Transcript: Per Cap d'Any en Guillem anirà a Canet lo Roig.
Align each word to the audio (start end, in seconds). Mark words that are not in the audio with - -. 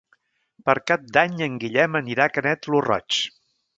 Per 0.69 0.75
Cap 0.91 1.03
d'Any 1.17 1.35
en 1.47 1.59
Guillem 1.65 1.99
anirà 2.01 2.27
a 2.27 2.33
Canet 2.39 2.71
lo 2.77 2.81
Roig. 2.87 3.21